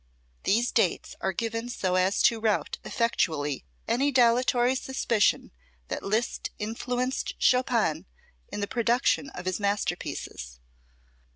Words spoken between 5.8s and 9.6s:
that Liszt influenced Chopin in the production of his